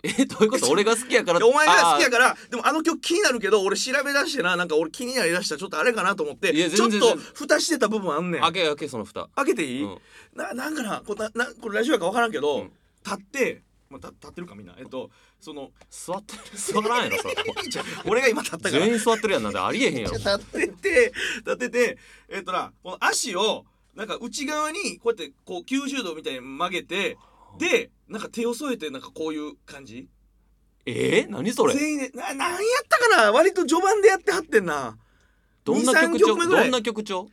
[0.03, 0.71] えどういうこと？
[0.71, 1.39] 俺が好きやから。
[1.39, 8.41] でお前が好きやらからでもあの曲気になるけど俺調べ出してななんか俺気になりだしたらちょっとあれかなと思ってちょっと蓋してた部分あんねん。
[8.43, 9.29] 開け開けその蓋。
[9.37, 9.99] 開けていい、うん。
[10.35, 12.73] ななんかなこれななこれラジオやか分からんけど、うん。
[13.05, 14.75] 立って、まあ、た立ってるかみんな。
[14.79, 15.11] えっと
[15.41, 17.35] その座ってる座らんやろそれ。
[18.07, 18.85] 俺が今立ったから。
[18.85, 19.51] 全員座ってるやんな。
[19.51, 27.17] んでありえへんやろ 立ってて立っててえっとなこの足をなんか内側にこうやってこう90度みたいに曲げて
[27.59, 30.09] でなんか手を添えてなんかこういう感じ？
[30.87, 31.75] えー、何それ？
[31.75, 33.33] 全員でななんやったかな？
[33.33, 34.97] 割と序盤でやってはってんな。
[35.65, 36.49] どんな2 3曲調？
[36.49, 37.29] どんな曲調？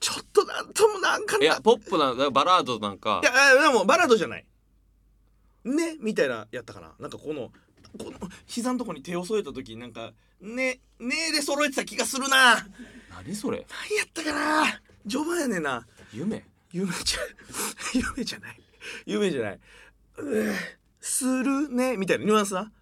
[0.00, 1.38] ちょっとなんともなんか。
[1.38, 3.20] ないやポップなバラードなんか。
[3.22, 4.46] いやあでもバラードじゃない。
[5.64, 5.96] ね？
[6.00, 6.92] みたいなやったかな。
[6.98, 7.50] なんかこの
[7.98, 12.54] この膝のとこに手を添えた時になんかねねで揃えてた気がするな。
[12.54, 12.64] 何や
[13.24, 13.64] 何それっ
[14.12, 14.80] たかな？
[15.08, 15.86] 序盤やねんな。
[16.12, 16.44] 夢？
[16.72, 17.18] 夢じゃ
[18.14, 18.59] 夢じゃない
[19.06, 19.60] 夢じゃない。
[21.00, 22.24] するねみたいな。
[22.24, 22.72] ニュアンスな。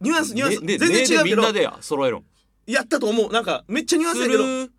[0.00, 1.22] ニュアンスニュアンス、ねね全然違うけど。
[1.22, 2.24] ねでみんなでや揃えろ。
[2.66, 3.32] やったと思う。
[3.32, 4.44] なんかめっちゃニュアンスすやけど。
[4.44, 4.72] る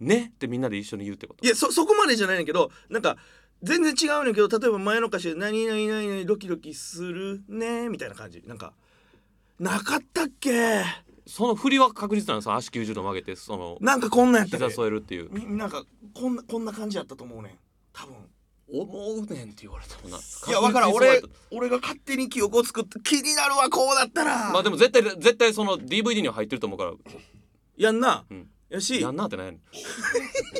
[0.00, 1.44] ねってみんなで一緒に言うってこと？
[1.44, 3.18] いやそそこまでじゃないねんけどなんか
[3.62, 8.42] 全然違うねんけど例えば前の歌詞で「何々何々ドキドキするね」みたいな感じ。
[8.46, 8.72] なんか
[9.58, 10.82] なかったっけ？
[11.26, 15.84] その振りは確実なのさ足90度曲げてそのなんかこんなんやった膝で添えるっていうみなんか？
[16.14, 17.58] こんなこんな感じやったと思うねん
[17.92, 18.14] 多分
[18.72, 20.18] 思うねんって言われたもんな。
[20.18, 20.92] いやわからん。
[20.92, 24.38] 俺俺が勝手に記憶を作って気になるわこうだったら。
[24.46, 26.92] たまあでも絶対絶対その DVD には入ってると思うから。
[27.76, 28.48] やんな、うん。
[28.68, 29.00] やし。
[29.00, 29.58] やんなってない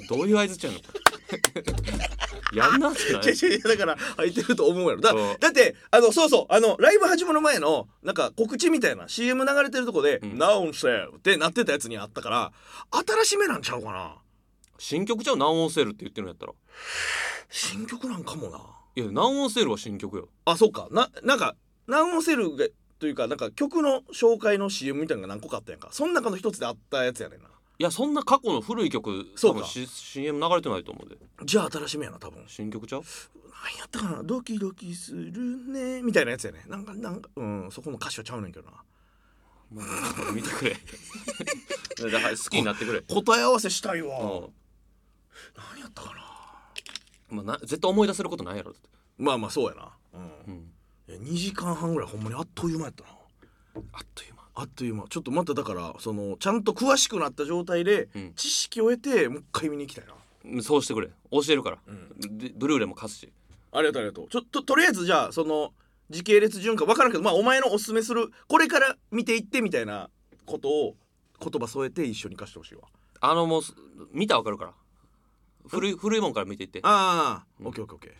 [0.08, 0.80] どういう合図ちゃうの？
[2.52, 5.00] やんなってない違う違うだから入ってると思うやろ。
[5.00, 10.38] だだってあのそうそうあのライブ始まる前のなんか告知みたいな CM 流れてるとこで「うん。
[10.38, 12.52] ナウンセー」ってなってたやつにあったから
[12.90, 14.16] 新しめなんちゃうかな。
[14.78, 16.52] 新曲ちゃうナンオンセールって言ってるんやったら
[17.50, 18.58] 新曲なんかもな。
[18.96, 20.28] いやナンオンセールは新曲よ。
[20.44, 20.88] あそうか。
[20.90, 22.66] ななんかナウンセルが
[22.98, 25.88] というかなんか曲の紹介の CM みたいなのが何個かあったやんか。
[25.90, 27.48] その中の一つであったやつやねんな。
[27.48, 29.66] いやそんな過去の古い曲そうか。
[29.66, 31.16] CM 流れてないと思うで。
[31.44, 32.44] じゃあ新しめやな多分。
[32.46, 33.02] 新曲ちゃう？
[33.72, 34.22] 何やったかな？
[34.22, 35.32] ドキドキする
[35.66, 36.02] ね。
[36.02, 36.62] みたいなやつやね。
[36.68, 38.76] なんかなんかうんそこの歌詞はちゃうねんけどな。
[39.70, 39.80] も
[40.30, 40.76] う見てくれ。
[42.10, 43.00] だから好きになってくれ。
[43.00, 44.18] 答え合わせしたいわ。
[44.20, 44.24] うん。
[45.74, 46.29] 何やったかな？
[47.30, 48.72] まあ、な絶対思い出せることないやろ。
[48.72, 48.88] だって
[49.18, 49.90] まあまあそうやな。
[50.46, 50.54] うん。
[50.54, 50.72] うん。
[51.08, 53.10] いや2時間半ぐらいほんまにあっという間やったな。
[53.92, 54.42] あっという間。
[54.54, 55.04] あっという間。
[55.08, 58.32] ちょっとまただからそのちゃんと詳しくなった状態でうん。
[58.34, 60.12] 知識を得てもう一回見に行きたいな。
[60.12, 61.08] うんそうしてくれ。
[61.30, 62.38] 教えるから、うん。
[62.38, 63.32] でブルーレイも貸すし。
[63.72, 64.28] ありがとうありがとう。
[64.28, 65.72] ちょっととりあえずじゃあその
[66.08, 70.10] 時系列順か分からんけどまあお前のおすすめするこれから見ていってみたいな
[70.44, 70.96] ことを
[71.40, 72.82] 言葉添えて一緒に貸してほしいわ。
[73.20, 73.74] あのもうす
[74.12, 74.72] 見たらわかるから
[75.68, 77.66] 古い古いもんから見ていってああ、うん。
[77.68, 78.12] オッケーオッケーオッケー。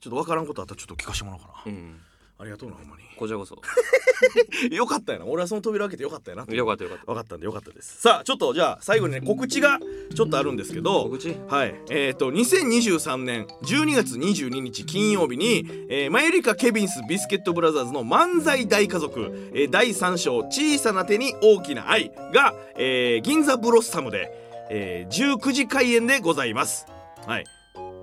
[0.00, 2.00] ちょっと分からんことあったらちょっと聞かしてもらおうかな、うん。
[2.40, 3.02] ありがとうなほんまに。
[3.16, 3.58] こちらこそ。
[4.70, 5.26] よかったよな。
[5.26, 7.06] 俺はその扉開けてよかったよなよかったよかった。
[7.06, 8.00] 分かったんでよかったです。
[8.00, 9.80] さあちょっとじゃあ最後にね告知が
[10.14, 11.36] ちょっとあるんですけど告知。
[11.48, 11.74] はい。
[11.90, 26.86] えっ、と2023年12月22日金曜日に、えーマユリカ・ケビンス・ビスケットブラザーズの漫才大家族、えー第3章小さな手に大きな愛が、えー銀座ブロッサムで、えー19時開演でございます。
[27.26, 27.44] はい。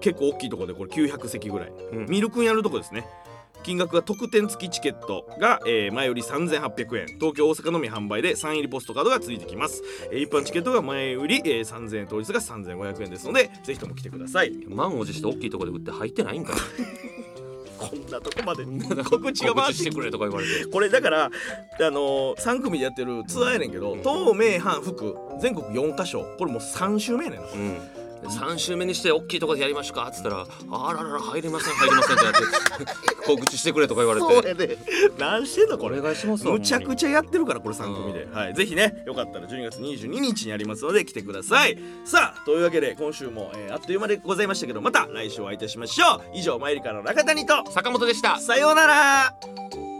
[0.02, 2.06] 結構大きいところでこれ900席ぐらい、ん。
[2.08, 3.06] ミルクンやるとこですね。
[3.64, 7.08] 金額が特典付きチケットが、えー前売り3800円。
[7.20, 14.52] 東京大阪のみ販売でサイン入りポストカードが付いてきます、えー一般チケットが前売り、えー3000円当日が3500円ですのでぜひとも来てください。
[14.68, 16.56] 満を持して大きいところで売って入ってないんかい
[17.88, 18.66] こんなとこまで
[19.04, 19.92] 告知が回ってて。
[19.92, 20.66] くれとか言われて。
[20.66, 21.30] これだからあ
[21.80, 24.00] のー、3組でやってるツアーやねんけど、うん。
[24.00, 26.26] 東名阪福全国4カ所。
[26.38, 27.48] これもう3週目やねんな。
[27.48, 30.08] うん3週目にして大きいところでやりましょうか。
[30.08, 32.42] っつったら「あららら入りません入りません」ってなって
[33.26, 34.28] 告知してくれとか言われて。
[34.28, 34.78] そうやで。
[35.18, 36.00] 何してんのこれ。
[36.00, 41.78] お願いしますわむちゃくちゃやってるからこれ3組で、はい、ぜひねよかったら12月22日にありますので来てください。
[42.06, 46.22] さあというわけで今週も、えーあっという間でございましたけどまた来週お会いいたしましょう。
[46.34, 47.64] 以上マイリカの中谷と。
[47.72, 48.40] 坂本でした。
[48.40, 49.95] さようなら